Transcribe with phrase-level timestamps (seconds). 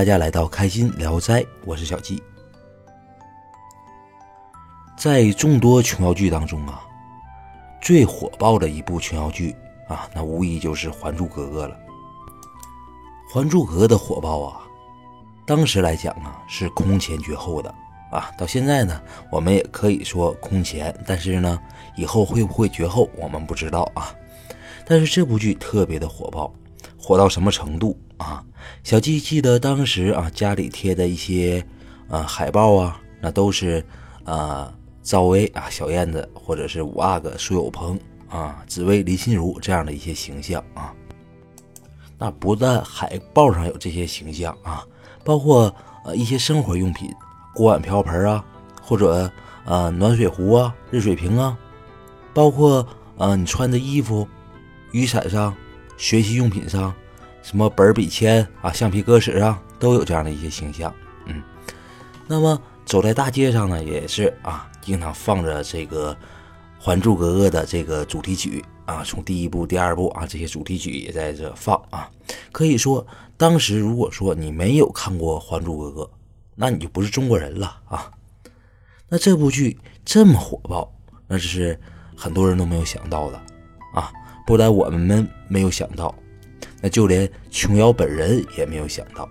[0.00, 2.22] 大家来到开心聊斋，我是小季。
[4.96, 6.80] 在众多琼瑶剧当中啊，
[7.82, 9.54] 最火爆的一部琼瑶剧
[9.88, 11.76] 啊，那无疑就是《还珠格格》了。
[13.34, 14.62] 《还珠格格》的火爆啊，
[15.44, 17.68] 当时来讲啊是空前绝后的
[18.10, 18.98] 啊，到现在呢，
[19.30, 21.60] 我们也可以说空前，但是呢，
[21.94, 24.10] 以后会不会绝后，我们不知道啊。
[24.86, 26.50] 但是这部剧特别的火爆，
[26.98, 28.44] 火到什么程度啊？
[28.84, 31.64] 小季记得当时啊，家里贴的一些
[32.08, 33.84] 啊海报啊，那都是
[34.24, 34.72] 啊。
[35.02, 37.98] 赵薇啊，小燕子，或者是五阿哥苏有朋
[38.28, 40.94] 啊，紫薇林心如这样的一些形象啊。
[42.18, 44.84] 那不但海报上有这些形象啊，
[45.24, 45.74] 包括
[46.04, 47.10] 呃一些生活用品，
[47.54, 48.44] 锅碗瓢盆啊，
[48.82, 49.28] 或者
[49.64, 51.58] 呃暖水壶啊、热水瓶啊，
[52.34, 54.28] 包括呃你穿的衣服、
[54.92, 55.56] 雨伞上、
[55.96, 56.94] 学习用品上，
[57.50, 60.94] 什么本笔签啊、橡皮、歌尺啊，都有这样的一些形象。
[61.26, 61.42] 嗯，
[62.28, 62.56] 那么
[62.86, 64.70] 走在大街上呢，也是啊。
[64.80, 66.14] 经常放着这个
[66.78, 72.08] 《还珠格格》的这个主题曲啊，从第一部、第二部啊，这些主题曲也在这放啊。
[72.52, 73.04] 可以说，
[73.36, 76.02] 当时如果说你没有看过《还珠格格》，
[76.54, 78.08] 那你就不是中国人了啊。
[79.08, 80.88] 那这部剧这么火爆，
[81.26, 81.76] 那这是
[82.16, 83.36] 很多人都没有想到的
[83.92, 84.08] 啊。
[84.46, 86.14] 不但我们没有想到，
[86.80, 89.28] 那就连琼瑶本人也没有想到。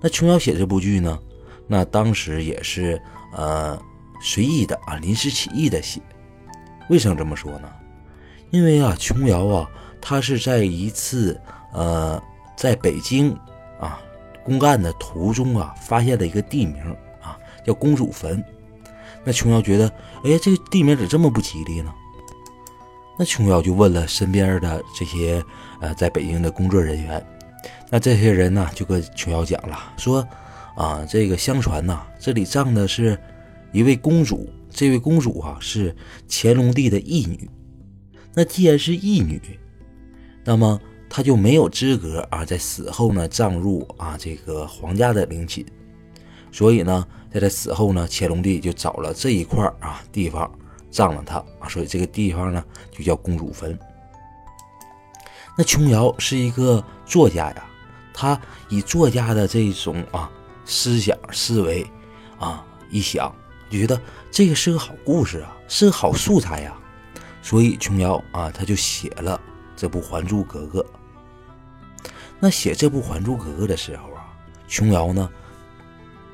[0.00, 1.18] 那琼瑶写这部剧呢，
[1.66, 3.00] 那当时也是
[3.32, 3.80] 呃。
[4.20, 6.02] 随意的啊，临时起意的写，
[6.90, 7.70] 为什么这么说呢？
[8.50, 11.40] 因为啊，琼瑶啊，她是在一次
[11.72, 12.20] 呃，
[12.56, 13.32] 在北京
[13.78, 14.00] 啊
[14.44, 16.82] 公干的途中啊，发现了一个地名
[17.22, 18.44] 啊，叫公主坟。
[19.22, 19.88] 那琼瑶觉得，
[20.24, 21.94] 哎，这个地名咋这么不吉利呢？
[23.18, 25.42] 那琼瑶就问了身边的这些
[25.80, 27.26] 呃，在北京的工作人员。
[27.90, 30.26] 那这些人呢，就跟琼瑶讲了，说
[30.76, 33.18] 啊，这个相传呐，这里葬的是。
[33.70, 35.94] 一位公主，这位公主啊是
[36.26, 37.46] 乾隆帝的义女。
[38.32, 39.38] 那既然是义女，
[40.42, 45.66] 那么她就没有资格啊在死后呢葬入啊这个皇家的陵寝。
[46.50, 50.50] 所以呢，在她死后呢，乾隆帝就找了这一块啊地方
[50.90, 51.68] 葬了她啊。
[51.68, 53.78] 所以这个地方呢就叫公主坟。
[55.56, 57.66] 那琼瑶是一个作家呀，
[58.12, 60.30] 她以作家的这种啊
[60.64, 61.86] 思想思维
[62.38, 63.34] 啊一想。
[63.70, 64.00] 就觉得
[64.30, 66.74] 这个是个好故事啊，是个好素材呀，
[67.42, 69.38] 所以琼瑶啊，他就写了
[69.76, 70.80] 这部《还珠格格》。
[72.40, 74.32] 那写这部《还珠格格》的时候啊，
[74.66, 75.28] 琼瑶呢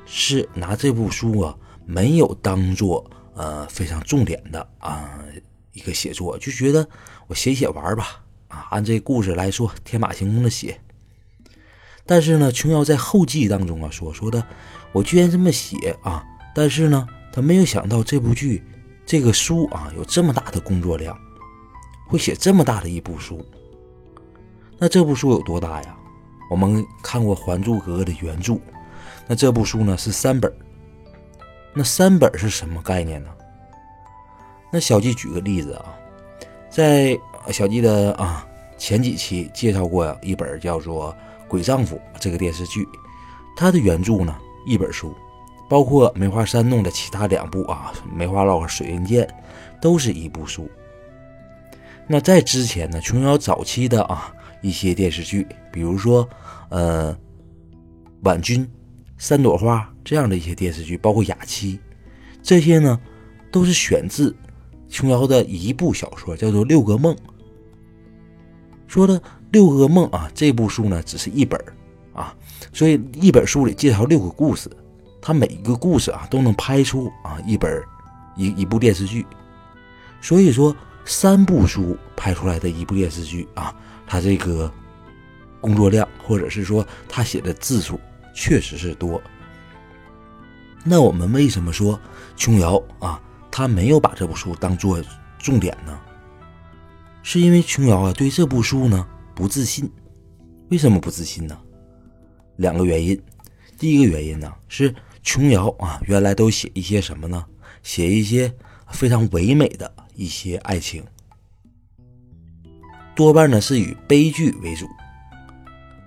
[0.05, 1.53] 是拿这部书啊，
[1.85, 5.19] 没有当做呃非常重点的啊
[5.73, 6.89] 一个写作，就觉得
[7.27, 10.81] 我写写玩吧啊，按这故事来说，天马行空的写。
[12.05, 14.43] 但是呢，琼瑶在后记当中啊说说的，
[14.91, 16.25] 我居然这么写啊，
[16.55, 17.07] 但是呢。
[17.35, 18.63] 他没有想到这部剧，
[19.05, 21.19] 这个书啊有这么大的工作量，
[22.07, 23.45] 会写这么大的一部书。
[24.77, 25.97] 那这部书有多大呀？
[26.49, 28.57] 我们看过《还珠格格》的原著，
[29.27, 30.49] 那这部书呢是三本。
[31.75, 33.29] 那三本是什么概念呢？
[34.71, 35.93] 那小季举个例子啊，
[36.69, 37.19] 在
[37.51, 38.47] 小季的啊
[38.77, 41.13] 前几期介绍过一本叫做
[41.49, 42.87] 《鬼丈夫》这个电视剧，
[43.57, 45.13] 它的原著呢一本书。
[45.67, 49.25] 包括梅花三弄的其他两部啊，《梅花烙》和《水云剑》，
[49.81, 50.69] 都是一部书。
[52.07, 54.31] 那在之前呢，琼瑶早期的啊
[54.61, 56.29] 一些电视剧，比如说
[56.69, 57.11] 呃
[58.21, 58.61] 《婉君》
[59.17, 61.73] 《三朵花》这样的一些电视剧，包括《雅妻》，
[62.43, 62.97] 这些呢
[63.51, 64.33] 都是选自
[64.87, 67.13] 琼瑶的一部小说，叫做《六个梦》。
[68.87, 69.19] 说的
[69.51, 71.59] 《六个梦》啊，这部书呢只是一本
[72.13, 72.33] 啊，
[72.71, 74.69] 所以一本书里介绍六个故事。
[75.19, 77.83] 它每一个故事啊，都能拍出啊一本
[78.37, 79.25] 一一部电视剧，
[80.21, 80.73] 所以说
[81.03, 83.75] 三部书拍出来的一部电视剧啊，
[84.05, 84.71] 他这个
[85.59, 87.99] 工作量或者是说他写的字数
[88.35, 89.19] 确实是多。
[90.85, 91.99] 那我们为什么说
[92.37, 93.19] 琼瑶啊，
[93.51, 95.03] 他没有把这部书当做
[95.37, 95.99] 重点呢？
[97.23, 99.91] 是因为琼瑶啊对这部书呢不自信。
[100.69, 101.57] 为什么不自信呢？
[102.57, 103.19] 两个原因。
[103.77, 104.95] 第一个原因呢是。
[105.27, 107.43] 琼瑶啊，原来都写一些什么呢？
[107.81, 108.53] 写一些
[108.89, 111.03] 非常唯美的一些爱情，
[113.15, 114.85] 多半呢是以悲剧为主，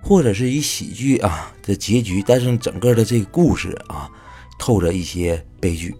[0.01, 2.23] 或者是以喜剧啊的结局。
[2.25, 4.09] 但是整个的这个故事啊，
[4.59, 5.95] 透着一些悲剧。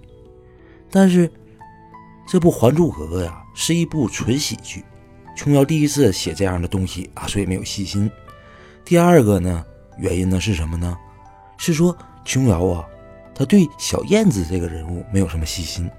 [0.91, 1.31] 但是
[2.27, 4.83] 这部《还珠格格》呀，是一部纯喜剧。
[5.35, 8.11] 琼瑶第一次写这样的东西啊，所以没有细心。
[8.83, 9.63] 第二个呢，
[9.97, 10.97] 原因呢是什么呢？
[11.57, 11.95] 是说
[12.25, 12.85] 琼瑶啊，
[13.33, 15.89] 他对小燕子这个人物没有什么细心。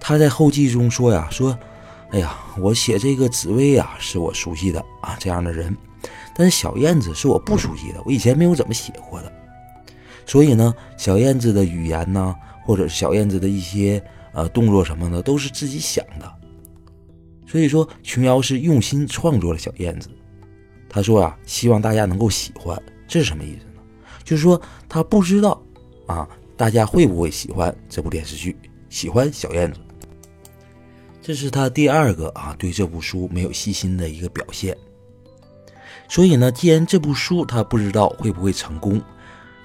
[0.00, 1.58] 他在后记中说呀，说，
[2.10, 5.76] 哎呀，我写这个紫薇啊，是我熟悉的啊这样的人，
[6.34, 9.32] 但是小燕子是我不熟悉的，我以前没有怎么写过的。
[10.26, 12.34] 所以呢，小燕子的语言呢，
[12.64, 14.02] 或者小燕子的一些
[14.32, 16.30] 呃动作什么的，都是自己想的。
[17.46, 20.10] 所以说，琼瑶是用心创作了小燕子。
[20.88, 23.82] 他说啊，希望大家能够喜欢，这是什么意思呢？
[24.24, 25.62] 就是说他不知道
[26.06, 28.56] 啊，大家会不会喜欢这部电视剧，
[28.88, 29.78] 喜欢小燕子。
[31.22, 34.76] 这是他第二个啊，对这部书没有细心的一个表现。
[36.08, 39.00] 所以呢，既然这部书他不知道会不会成功。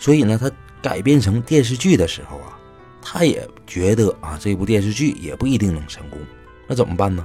[0.02, 0.52] 所以呢，他
[0.82, 2.58] 改编成电视剧的时候啊，
[3.04, 6.20] 他也觉得啊，这部电视剧也不一定能成功。
[6.68, 7.24] 那怎么办呢？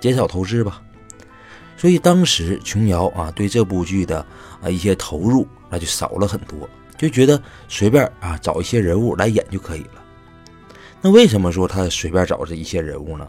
[0.00, 0.82] 减少投资吧。
[1.76, 4.26] 所以当时琼瑶啊，对这部剧的
[4.60, 10.04] 啊一些投入那就少了很多，就觉得随便啊找一些人物来演就可以了。
[11.00, 13.28] 那为什么说他随便找这一些人物呢？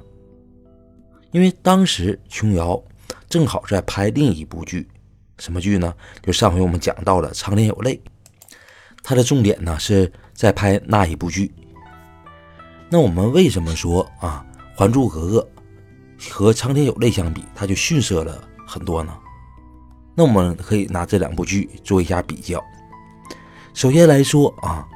[1.29, 2.83] 因为当时琼瑶
[3.29, 4.87] 正好在拍另一部剧，
[5.37, 5.93] 什么剧呢？
[6.23, 7.93] 就上回我们讲到了《苍天有泪》。
[9.03, 11.51] 它的重点呢是在拍那一部剧。
[12.89, 14.45] 那我们为什么说啊，
[14.79, 15.47] 《还珠格格》
[16.31, 19.15] 和《苍天有泪》相比，它就逊色了很多呢？
[20.15, 22.63] 那我们可以拿这两部剧做一下比较。
[23.73, 24.87] 首先来说啊，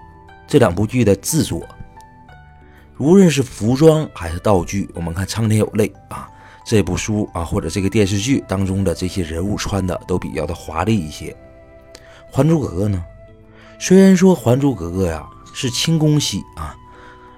[0.48, 1.66] 这两部剧的制作，
[2.98, 6.30] 无论是服装还是道具，我们看《苍天有泪》啊，
[6.66, 11.32] 这部书啊或者这个电视剧当中的这些人物穿的都比较的华丽一些，
[12.32, 13.06] 《还珠格格》呢？
[13.86, 16.74] 虽然说《还珠格格》呀是清宫戏啊，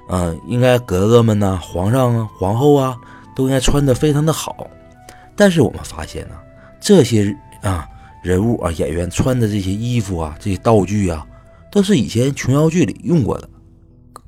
[0.10, 2.96] 嗯，应该格格们呢、皇上啊、皇后啊
[3.36, 4.68] 都应该穿的非常的好，
[5.36, 6.36] 但是我们发现呢，
[6.80, 7.90] 这些啊
[8.22, 11.26] 人物啊演员穿的这些衣服啊、这些道具啊，
[11.72, 13.50] 都是以前琼瑶剧里用过的，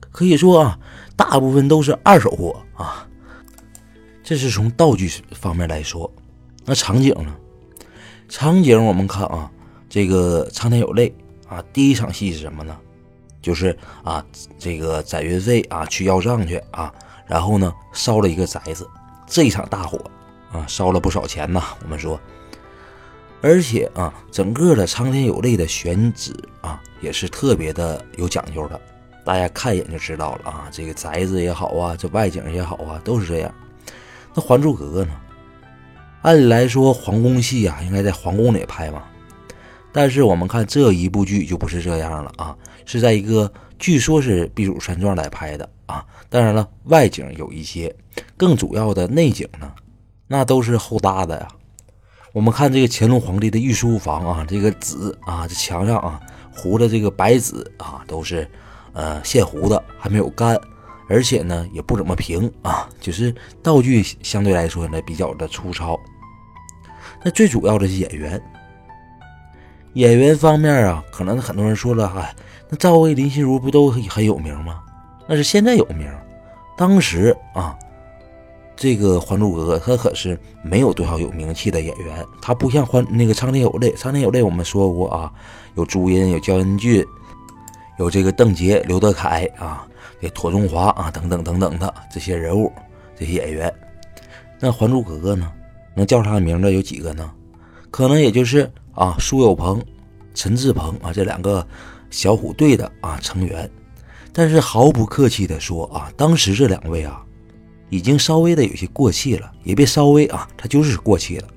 [0.09, 0.79] 可以说啊，
[1.15, 3.07] 大部分都是二手货啊。
[4.23, 6.11] 这是从道具方面来说，
[6.65, 7.35] 那场景呢？
[8.27, 9.51] 场景我们看啊，
[9.87, 11.13] 这个苍天有泪。
[11.49, 12.77] 啊，第一场戏是什么呢？
[13.41, 14.25] 就是啊，
[14.57, 16.93] 这个载运费啊去要账去啊，
[17.27, 18.89] 然后呢烧了一个宅子，
[19.25, 19.99] 这一场大火
[20.51, 21.63] 啊烧了不少钱呐。
[21.83, 22.19] 我们说，
[23.41, 28.81] 而且啊，整个的苍天有泪的选址啊也是特别的有讲究的，
[29.23, 30.67] 大家看一眼就知道了啊。
[30.71, 33.53] 这个宅子也好啊，这外景也好啊，都是这样。
[34.33, 35.11] 那《还珠格格》呢？
[36.23, 39.03] 按理来说，皇宫戏啊应该在皇宫里拍嘛。
[39.97, 42.55] 但是我们看这一部剧就不是这样了啊，
[42.85, 46.05] 是在一个据说是避暑山庄来拍的啊。
[46.29, 47.95] 当然了，外景有一些，
[48.37, 49.73] 更主要的内景呢，
[50.27, 51.47] 那都是后搭的呀。
[52.31, 56.21] 我们看这个乾隆皇帝的御书房啊，这个纸啊，这墙上啊
[56.53, 58.47] 糊的这个白纸啊，都是
[58.93, 60.61] 呃现糊的，还没有干，
[61.09, 63.33] 而且呢也不怎么平啊，就是
[63.63, 65.99] 道具相对来说呢比较的粗糙。
[67.23, 68.39] 那最主要的是演员。
[69.93, 72.35] 演员方面啊，可能很多人说了，哎，
[72.69, 74.79] 那赵薇、林心如不都很有名吗？
[75.27, 76.07] 那是现在有名，
[76.77, 77.75] 当时啊，
[78.75, 85.31] 这个《还珠格格》他可是没有多少有名气的演员，他不像《还那个苍天有泪》，《苍天有泪》我们说过啊，
[85.75, 87.03] 有朱茵、有焦恩俊、
[87.97, 89.87] 有这个邓婕、刘德凯啊，
[90.21, 92.71] 这妥中华啊等等等等的这些人物，
[93.17, 93.73] 这些演员。
[94.59, 95.51] 那《还珠格格》呢，
[95.95, 97.31] 能叫上名的有几个呢？
[97.89, 98.71] 可能也就是。
[98.97, 99.79] 啊，苏有朋、
[100.33, 101.65] 陈志朋啊，这两个
[102.09, 103.69] 小虎队的啊成员，
[104.33, 107.23] 但是毫不客气的说啊，当时这两位啊，
[107.89, 111.47] 已经稍微的有些过气了，也别稍微啊，他就是过气了。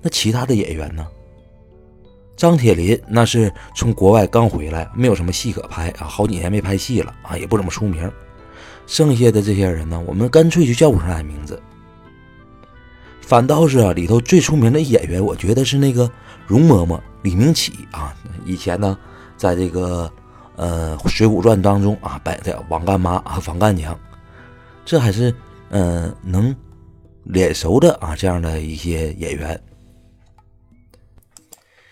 [0.00, 1.06] 那其他的演员呢？
[2.34, 8.10] 张铁林那是从国外刚回来，没有什么戏可拍啊，好几年没拍戏了啊，也不怎么出名。
[8.86, 11.60] 剩下的这些人呢，我们干脆就叫不上来名字。
[13.28, 16.10] 反倒是啊，里头最出名的演员，我觉得是那个
[16.46, 18.16] 容嬷嬷李明启啊。
[18.46, 18.96] 以前呢，
[19.36, 20.10] 在这个
[20.56, 23.94] 呃《水浒传》当中啊，摆的王干妈和王干娘，
[24.82, 25.34] 这还是
[25.68, 26.56] 嗯能
[27.24, 29.60] 脸熟的啊这样的一些演员。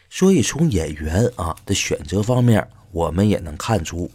[0.08, 4.06] 所以从演员啊的选择方面，我们也能看出，《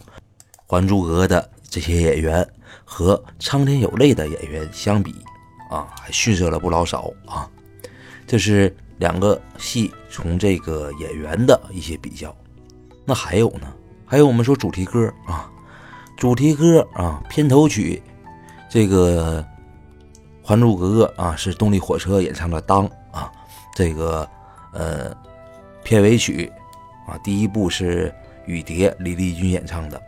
[0.66, 2.44] 还珠格格》的这些演员
[2.84, 5.14] 和《苍天有泪》的演员相比。
[5.72, 7.48] 啊，还逊色了不老少啊！
[8.26, 12.34] 这是两个戏从这个演员的一些比较。
[13.06, 13.72] 那还有呢？
[14.04, 15.50] 还有我们说主题歌啊，
[16.18, 18.02] 主题歌啊，片头曲，
[18.70, 19.42] 这个
[20.46, 23.32] 《还珠格格》啊，是动力火车演唱的《当》啊。
[23.74, 24.28] 这个
[24.74, 25.16] 呃，
[25.82, 26.52] 片尾曲
[27.08, 28.14] 啊，第一部是
[28.44, 29.98] 雨蝶》李丽君演唱的。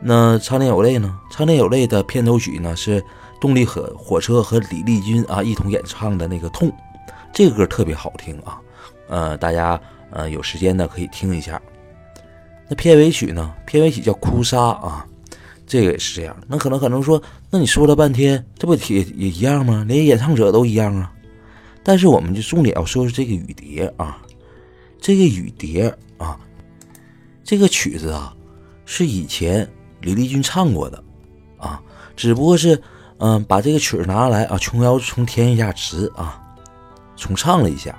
[0.00, 1.18] 那《苍天有泪》呢？
[1.34, 3.04] 《苍天有泪》的片头曲呢是
[3.40, 6.68] 动力火火车和李丽君啊一同演唱的那个《痛》，
[7.32, 8.60] 这个歌特别好听啊。
[9.08, 9.80] 呃，大家
[10.10, 11.60] 呃有时间呢可以听一下。
[12.68, 13.54] 那片尾曲呢？
[13.66, 15.06] 片尾曲叫《哭砂》啊，
[15.66, 16.36] 这个也是这样。
[16.46, 19.84] 那可能可能说，那你说了半天，这不也也一样吗？
[19.88, 21.10] 连演唱者都一样啊。
[21.82, 24.18] 但是我们就重点要说说这个雨蝶啊，
[25.00, 26.38] 这个雨蝶啊，
[27.42, 28.36] 这个曲子啊，
[28.84, 29.66] 是以前
[30.02, 31.02] 李丽君唱过的
[31.56, 31.80] 啊，
[32.14, 32.78] 只不过是
[33.18, 36.40] 嗯把这个曲儿拿来啊，琼瑶重填一下词啊，
[37.16, 37.94] 重唱了一下。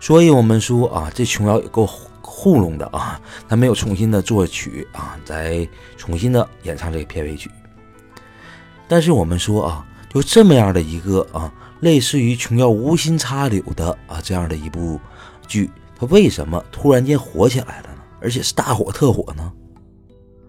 [0.00, 1.88] 所以我们说啊，这琼瑶也够
[2.20, 7.50] 糊弄的啊，他没有重新的作曲啊，再重新的演唱这个片尾曲。
[8.86, 15.00] 但是我们说啊，就这么样的一个啊，类似于琼瑶无心插柳的啊这样的一部
[15.46, 18.02] 剧，它为什么突然间火起来了呢？
[18.20, 19.50] 而且是大火特火呢？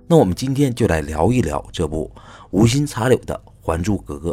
[0.08, 2.12] 那我们今天就来聊一聊这部
[2.56, 4.32] 无心插柳的《还珠格格》。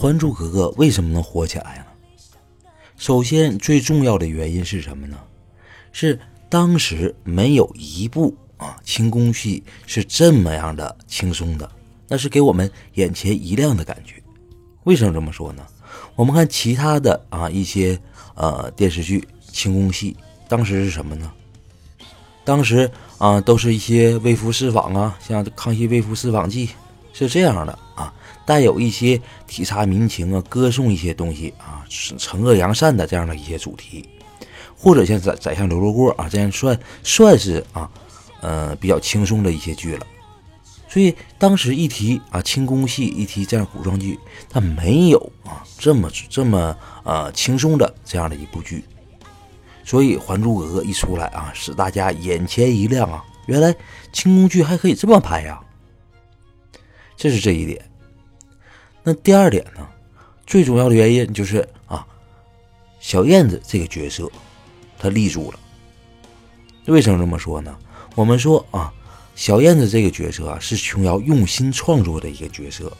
[0.00, 1.84] 还珠格格》为什么能火起来呢？
[2.96, 5.18] 首先，最重要的原因是什么呢？
[5.92, 11.70] 是当时没有一部啊轻功戏是这么样的轻松的，
[12.08, 14.14] 那是给我们眼前一亮的感觉。
[14.84, 15.62] 为什么这么说呢？
[16.16, 18.00] 我们看其他的啊一些
[18.36, 20.16] 呃电视剧轻功戏，
[20.48, 21.30] 当时是什么呢？
[22.42, 26.68] 当时啊都是一些微服私访啊，像《康熙微服私访记》
[27.12, 27.78] 是这样的。
[28.50, 34.04] 带有一些体察民情啊，歌颂一些东西啊，惩恶扬善的这样的一些主题，
[34.76, 37.88] 或者像宰宰相刘罗锅啊，这样算算是啊，
[38.40, 40.04] 呃，比较轻松的一些剧了。
[40.88, 48.84] 所以当时一提啊轻功戏，一提这样古装剧，它没有啊这么这么呃轻松的这样的一部剧。
[49.84, 53.72] 所以《还珠格格》一出来啊，使大家眼前一亮啊，原来
[54.12, 55.60] 轻功剧还可以这么拍呀，
[57.16, 57.80] 这是这一点。
[59.02, 59.86] 那第二点呢，
[60.46, 62.06] 最重要的原因就是啊，
[63.00, 64.30] 小燕子这个角色，
[64.98, 65.58] 她立住了。
[66.86, 67.76] 为什么这么说呢？
[68.14, 68.92] 我们说啊，
[69.34, 72.92] 小燕子这个角色啊，是琼瑶用心创作的一个角色。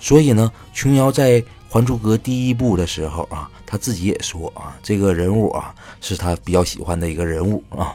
[0.00, 7.94] 所以呢，琼瑶在《还珠格格》第一部的时候啊，她自己也说啊，这个人物啊，是她比较喜欢的一个人物啊。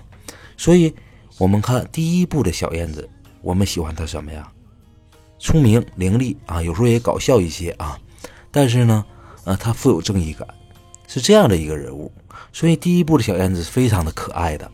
[0.58, 0.94] 所以，
[1.38, 3.10] 我们看第一部的小燕子，
[3.42, 4.52] 我们喜欢她什么呀？
[5.38, 8.00] 聪明伶俐啊，有时候也搞笑一些啊，
[8.52, 9.06] 但是呢，
[9.44, 10.48] 呃，他富有正义感，
[11.08, 12.12] 是这样的一个人物，
[12.52, 14.70] 所以第一部的小燕子非常的可爱的。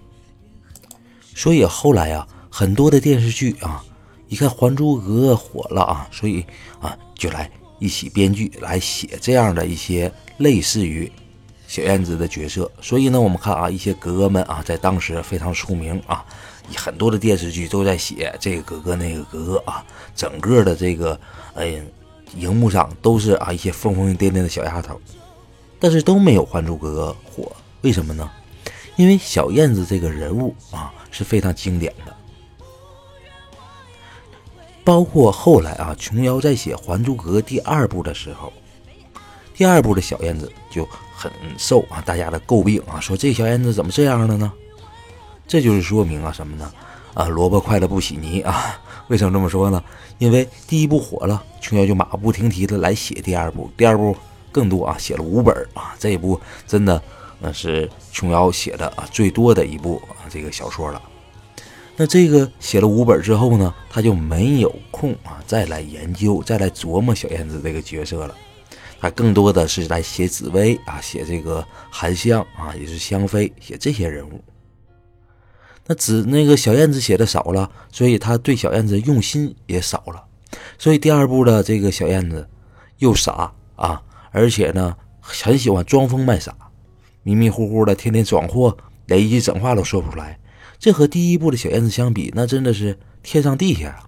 [1.36, 3.84] 所以后来啊，很多的电视剧啊，
[4.28, 6.46] 一看《还珠格格》火了啊，所以
[6.80, 7.50] 啊，就来
[7.80, 11.12] 一起编剧来写这样的一些类似于
[11.68, 12.70] 小燕子的角色。
[12.82, 16.24] 所以呢，我们看啊，一些格格们啊，在当时非常出名啊。
[16.78, 19.84] 很多的电视剧都在写这个格格那个格格啊，
[20.16, 21.20] 整个的这个
[21.54, 21.82] 哎，
[22.36, 25.00] 荧幕上都是啊一些疯疯癫癫的小丫头，
[25.80, 27.52] 但是都没有《还珠格格》火。
[27.82, 28.30] 为什么呢？
[28.96, 32.16] 因为小燕子这个人物啊是非常经典的。
[34.84, 38.52] 包括后来啊，琼瑶在写《还珠格格》第二部的时候，
[39.54, 44.52] 第二部的小燕子就很受啊大家的诟病啊，说这小燕子怎么这样了呢？
[45.52, 46.72] 这就是说明啊什么呢？
[47.14, 48.80] 啊，萝卜快了不洗泥啊！
[49.10, 49.84] 为什么这么说呢？
[50.18, 54.16] 因为第一部火了，琼瑶就马不停蹄的来写第二部，第二部
[54.50, 55.94] 更多啊，写了五本啊。
[56.00, 57.04] 这一部真的
[57.42, 61.02] 那是琼瑶写的啊最多的一部啊这个小说了。
[61.98, 68.34] 那这个写了五本之后呢，他就没有空啊再来研究、再来琢磨小燕子这个角色了。
[69.02, 74.42] 他更多的是来写紫薇啊，写这个韩香啊，也是香妃，写这些人物。
[75.92, 80.24] 那只那个小燕子写的少了，所以他对小燕子用心也少了，
[80.78, 82.48] 所以第二部的这个小燕子
[83.00, 86.56] 又傻啊，而且呢很喜欢装疯卖傻，
[87.24, 90.40] 迷迷糊糊的天天装货，连一句整话都说不出来。
[90.80, 94.08] 这和第一部的小燕子相比，那真的是天上地下啊！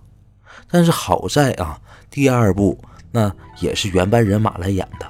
[0.72, 5.06] 但是好在啊，第二部那也是原班人马来演的。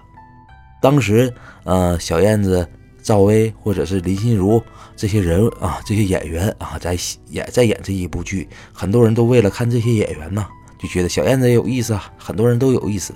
[0.81, 1.31] 当时，
[1.65, 2.67] 呃，小燕子、
[3.03, 4.63] 赵薇或者是林心如
[4.95, 6.97] 这些人啊，这些演员啊，在
[7.29, 10.47] 演在演这一部剧，很多人都为了看这些演员呢，
[10.79, 13.13] 就觉得小燕子也有意思啊，很多人都有意思。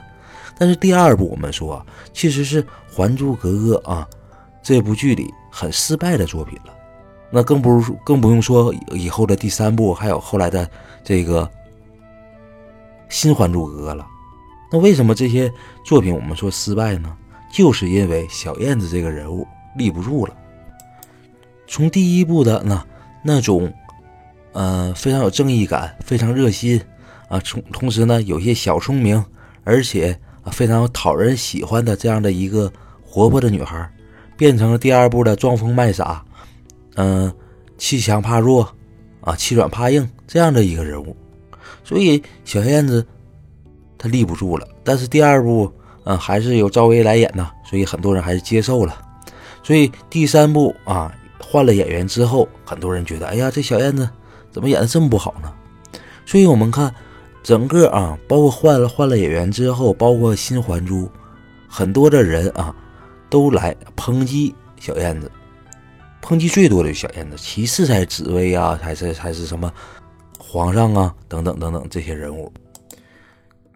[0.60, 4.08] 但是第二部我们说，其实是《还珠格格》啊
[4.62, 6.74] 这部剧里很失败的作品了。
[7.30, 10.70] 那更不如更不用说以后的第三部，还有后来的
[11.04, 11.50] 这个
[13.08, 14.06] 新《还珠格格》了。
[14.72, 15.52] 那为什么这些
[15.86, 17.16] 作品我们说失败呢？
[17.50, 20.34] 就是因为小燕子这个人物立不住了。
[21.68, 22.86] 从第一部的那
[23.24, 23.72] 那种，
[24.54, 26.82] 呃，非常有正义感、非常热心
[27.28, 29.24] 啊，从同时呢有些小聪明，
[29.64, 32.72] 而且啊非常讨人喜欢的这样的一个
[33.06, 33.90] 活泼的女孩，
[34.38, 36.24] 变成了第二部的装疯卖傻。
[36.96, 37.32] 嗯，
[37.78, 38.68] 欺强怕弱，
[39.22, 41.16] 啊，欺软怕硬这样的一个人物，
[41.84, 43.06] 所以小燕子
[43.98, 44.68] 她立不住了。
[44.84, 45.72] 但是第二部，
[46.06, 49.04] 嗯，还是由赵薇来演呢，所以很多人还是接受了。
[49.68, 54.10] 所以第三部啊，换了演员之后，很多人觉得，哎呀，这小燕子
[54.50, 55.54] 怎么演的这么不好呢？
[56.26, 56.96] 所以我们看
[57.44, 61.12] 整个啊，包括换了换了演员之后，包括新还珠，
[61.68, 62.74] 很多的人啊，
[63.30, 65.30] 都来抨击小燕子。
[66.22, 69.70] 抨击最多的小燕子，其次才紫薇啊，还是还是什么
[70.40, 72.50] 皇上啊，等等等等这些人物。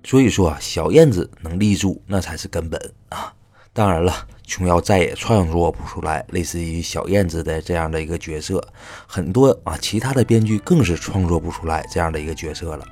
[0.05, 2.79] 所以说啊，小燕子能立住，那才是根本
[3.09, 3.33] 啊。
[3.73, 4.13] 当然了，
[4.43, 8.61] 琼瑶再也创作不出来类似于小燕子的这样的一个角色，
[9.07, 12.85] 很多啊，其他的编剧更是创作不出来这样的一个角色了。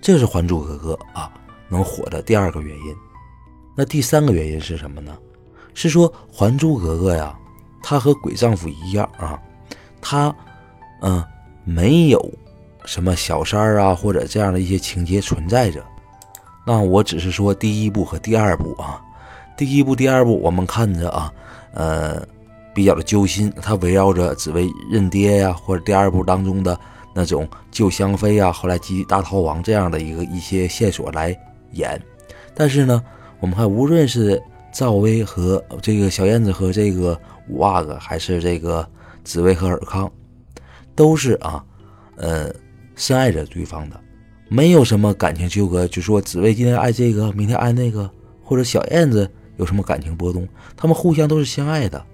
[0.00, 1.30] 这是《还珠格格》啊
[1.68, 2.96] 能火的第二个原因。
[3.76, 5.16] 那第三个原因是什么呢？
[5.74, 7.38] 是说《还珠格格》呀。
[7.82, 9.40] 她和鬼丈夫一样啊，
[10.00, 10.34] 她，
[11.02, 11.24] 嗯，
[11.62, 12.32] 没有
[12.84, 15.84] 什么小三儿啊或者这样的一些情节存在着。
[16.66, 19.00] 那我只是说第一部和第二部啊，
[19.56, 21.32] 第一部、第二部我们看着啊，
[21.72, 22.26] 呃，
[22.74, 23.52] 比较的揪心。
[23.62, 26.78] 他围绕着紫薇认爹呀，或者第二部当中的
[27.14, 31.36] 那种救香妃啊，后来击大逃亡这样的一个一些线索来
[31.72, 32.00] 演。
[32.54, 33.02] 但是呢，
[33.40, 34.42] 我们看无论是
[34.72, 37.18] 赵薇和这个小燕子和这个。
[37.48, 38.84] 五阿哥还是这个
[39.22, 40.10] 紫薇和尔康，
[40.96, 41.64] 都是啊，
[42.16, 42.52] 呃，
[42.96, 44.00] 深爱着对方的，
[44.48, 45.86] 没有什么感情纠葛。
[45.86, 48.10] 就说紫薇今天爱这个，明天爱那个，
[48.42, 52.04] 或者小燕子有什么感情波动，他们互相都是相爱的。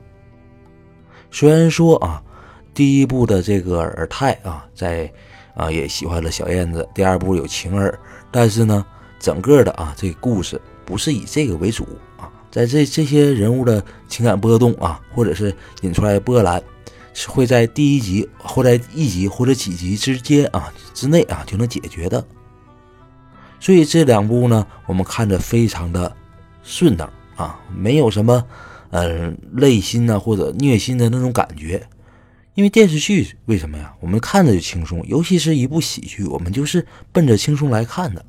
[1.30, 2.22] 虽然说啊，
[2.74, 5.10] 第一部的这个尔泰啊，在
[5.54, 7.98] 啊也喜欢了小燕子，第二部有晴儿，
[8.30, 8.84] 但是呢，
[9.18, 12.30] 整个的啊这个故事不是以这个为主啊。
[12.50, 16.62] 在这这些人物的情感波动啊，或者是引出来波澜，
[17.14, 22.22] 是会在第一集或在一集或者几集之间啊之内啊就能解决的。
[23.58, 26.14] 所以这两部呢，我们看着非常的
[26.62, 27.10] 顺当
[27.42, 28.44] 啊，没有什么
[28.90, 31.82] 嗯累心呐或者虐心的那种感觉。
[32.54, 33.94] 因为电视剧为什么呀？
[34.00, 38.24] 我们看着就轻松，尤其是一部喜剧，我们就是奔着轻松来看的。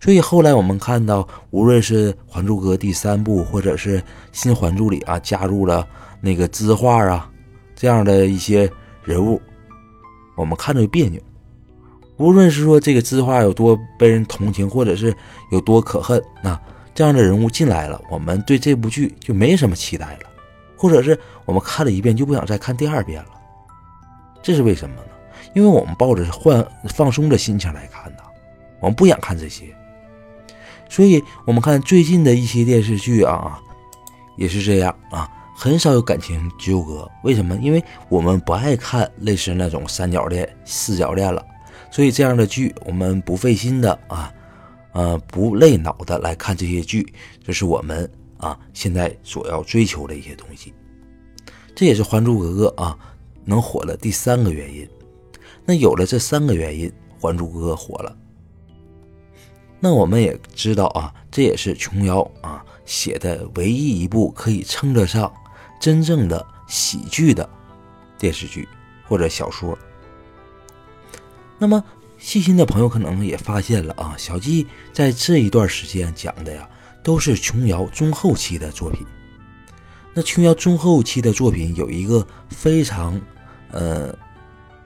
[0.00, 4.00] 所以后来我们看到，无论是《还珠格》第三部，或者是
[4.32, 5.86] 《新还珠》里啊，加入了
[6.20, 7.30] 那个字画啊
[7.76, 8.68] 这样的一些
[9.04, 9.40] 人物，
[10.36, 11.20] 我们看着就别扭。
[12.16, 15.14] 无论是说这个字画有多被人同情，或者是
[15.52, 16.60] 有多可恨，那
[17.00, 20.28] 这样的人物进来了，我们对这部剧就没什么期待了，
[20.76, 23.30] 或者是我们看了一遍就不想再看第二遍了。
[24.42, 25.02] 这是为什么呢？
[25.54, 28.22] 因为我们抱着换放松的心情来看的，
[28.80, 29.74] 我们不想看这些。
[30.90, 33.58] 所以，我们看最近的一些电视剧啊，
[34.36, 37.10] 也是这样啊，很少有感情纠葛。
[37.24, 37.56] 为什么？
[37.62, 41.42] 因为我们不爱看类似那种三角恋、四角恋了。
[41.90, 44.30] 所以这样的剧，我们不费心的啊，
[44.92, 47.12] 呃，不累脑的来看这些剧，
[47.44, 50.72] 这是我们啊现在所要追求的一些东西。
[51.74, 52.98] 这也是《还珠格格》啊
[53.44, 54.88] 能火的第三个原因。
[55.64, 56.88] 那有了这三个原因，
[57.20, 58.16] 《还珠格格》火了。
[59.78, 65.32] 那我们也知道啊，这也是琼瑶啊写的唯一一部可以称得上
[65.80, 67.48] 真正的喜剧的
[68.18, 68.68] 电视剧
[69.08, 69.78] 或者小说。
[71.58, 71.82] 那么
[72.20, 76.68] 细心的朋友可能也发现了啊，小季在这一段时间讲的呀，
[77.02, 79.04] 都是琼瑶中后期的作品。
[80.14, 83.20] 那琼瑶中后期的作品有一个非常
[83.70, 84.14] 呃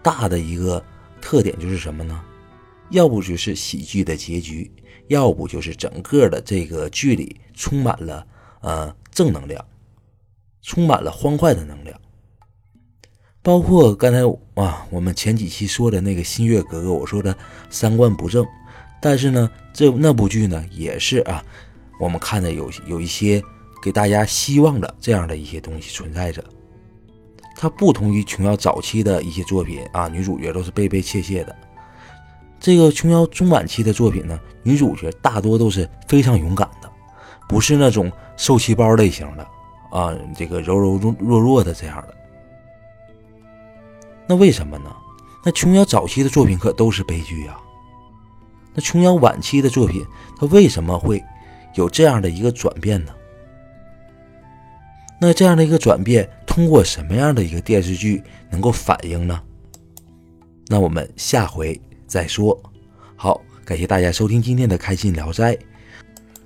[0.00, 0.82] 大的一个
[1.20, 2.18] 特点，就是什么呢？
[2.90, 4.70] 要不就是喜剧的结局。
[5.08, 8.26] 要不就是整个的这个剧里充满了
[8.62, 9.62] 呃正能量，
[10.62, 12.00] 充满了欢快的能量。
[13.44, 14.20] 包括刚才
[14.54, 17.36] 啊，我们前几期说的那个新月格格，我说的
[17.68, 18.42] 三观不正，
[19.02, 21.44] 但是呢，这那部剧呢也是啊，
[22.00, 23.42] 我们看的有有一些
[23.82, 26.42] 给大家希望的这样的一些东西存在着。
[27.54, 31.54] 它不同于琼瑶早期的一些作品啊，女主角都是悲悲切切的。
[32.58, 36.90] 这个琼瑶中晚期的作品呢，女主角大多都是非常勇敢的，
[37.46, 39.46] 不是那种受气包类型的
[39.90, 42.14] 啊，这个柔柔弱弱弱的这样的。
[44.26, 44.94] 那为什么呢？
[45.44, 47.60] 那琼瑶早期的作品可都是悲剧啊。
[48.72, 50.04] 那琼瑶晚期的作品，
[50.38, 51.22] 它为什么会
[51.74, 53.12] 有这样的一个转变呢？
[55.20, 59.40] 那这样的一个转变，通过什么样的一个电视剧能够反映呢？
[60.66, 62.58] 那我们下回再说。
[63.14, 65.54] 好，感谢大家收听今天的《开心聊斋》。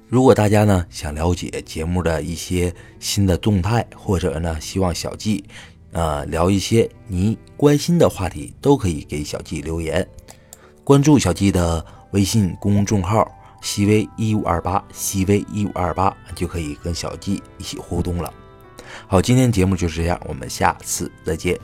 [0.09, 5.45] 如果大家呢想了解节目的一些新的动态，或者呢希望小季。
[5.93, 10.07] 呃，聊一些你关心的话题，都可以给小季留言，
[10.85, 13.27] 关注小季的微信公众号
[13.63, 18.33] “西微一五二八”，西微一五二八就可以跟小季一起互动了。
[19.07, 21.59] 好，今天节目就是这样，我们下次再见。